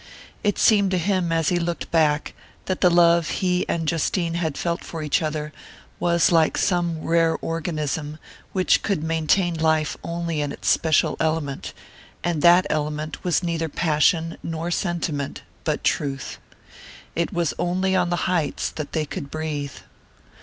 It 0.43 0.57
seemed 0.57 0.89
to 0.89 0.97
him, 0.97 1.31
as 1.31 1.49
he 1.49 1.59
looked 1.59 1.91
back, 1.91 2.33
that 2.65 2.81
the 2.81 2.89
love 2.89 3.29
he 3.29 3.69
and 3.69 3.87
Justine 3.87 4.33
had 4.33 4.57
felt 4.57 4.83
for 4.83 5.03
each 5.03 5.21
other 5.21 5.53
was 5.99 6.31
like 6.31 6.57
some 6.57 7.03
rare 7.03 7.35
organism 7.37 8.17
which 8.51 8.81
could 8.81 9.03
maintain 9.03 9.53
life 9.53 9.95
only 10.03 10.41
in 10.41 10.51
its 10.51 10.67
special 10.69 11.17
element; 11.19 11.71
and 12.23 12.41
that 12.41 12.65
element 12.67 13.23
was 13.23 13.43
neither 13.43 13.69
passion 13.69 14.37
nor 14.41 14.71
sentiment, 14.71 15.43
but 15.63 15.83
truth. 15.83 16.39
It 17.15 17.31
was 17.31 17.53
only 17.59 17.95
on 17.95 18.09
the 18.09 18.25
heights 18.25 18.71
that 18.71 18.93
they 18.93 19.05
could 19.05 19.29
breathe. 19.29 19.73